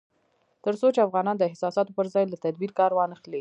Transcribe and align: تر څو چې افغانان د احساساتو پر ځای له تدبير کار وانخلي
تر 0.63 0.73
څو 0.81 0.87
چې 0.95 1.05
افغانان 1.07 1.35
د 1.37 1.43
احساساتو 1.49 1.95
پر 1.97 2.05
ځای 2.13 2.25
له 2.29 2.37
تدبير 2.45 2.71
کار 2.79 2.91
وانخلي 2.93 3.29